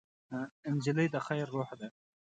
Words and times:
نجلۍ 0.75 1.07
د 1.11 1.15
خیر 1.25 1.47
روح 1.55 1.69
ده. 1.79 1.87